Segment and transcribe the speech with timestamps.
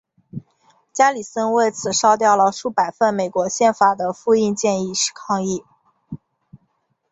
[0.91, 5.63] 加里森为此烧掉了数百份美国宪法的复印件以示抗议。